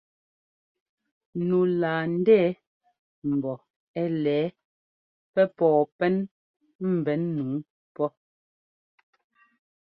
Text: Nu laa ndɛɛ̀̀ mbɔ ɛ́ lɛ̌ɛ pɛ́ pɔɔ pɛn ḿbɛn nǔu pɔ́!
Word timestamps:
Nu 1.47 1.57
laa 1.81 2.01
ndɛɛ̀̀ 2.15 2.57
mbɔ 3.31 3.53
ɛ́ 4.01 4.05
lɛ̌ɛ 4.23 4.43
pɛ́ 5.33 5.45
pɔɔ 5.57 5.79
pɛn 5.97 6.15
ḿbɛn 6.97 7.21
nǔu 7.35 7.51
pɔ́! 7.95 8.07